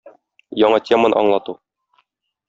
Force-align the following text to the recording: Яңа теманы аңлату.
Яңа 0.61 0.79
теманы 0.89 1.19
аңлату. 1.21 1.55